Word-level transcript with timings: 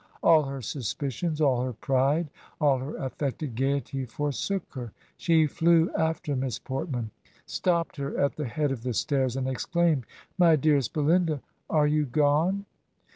All 0.23 0.41
her 0.45 0.63
suspicions, 0.63 1.41
all 1.41 1.61
her 1.61 1.73
pride, 1.73 2.31
all 2.59 2.79
her 2.79 2.93
ajBfected 2.93 3.53
gayety 3.53 4.03
for 4.05 4.31
sook 4.31 4.63
her.... 4.73 4.93
She 5.15 5.45
flew 5.45 5.91
after 5.95 6.35
Miss 6.35 6.57
Portman, 6.57 7.11
stopped 7.45 7.97
her 7.97 8.17
at 8.17 8.35
the 8.35 8.47
head 8.47 8.71
of 8.71 8.81
the 8.81 8.95
stairs 8.95 9.35
and 9.35 9.47
exclaimed, 9.47 10.07
'My 10.39 10.55
dear 10.55 10.77
est 10.77 10.91
BeUnda, 10.95 11.41
are 11.69 11.85
you 11.85 12.07
gone? 12.07 12.65